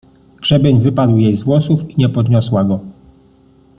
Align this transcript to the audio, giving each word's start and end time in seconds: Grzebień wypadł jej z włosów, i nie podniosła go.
Grzebień 0.41 0.81
wypadł 0.81 1.17
jej 1.17 1.35
z 1.35 1.43
włosów, 1.43 1.89
i 1.91 1.97
nie 1.97 2.09
podniosła 2.09 2.63
go. 2.63 2.79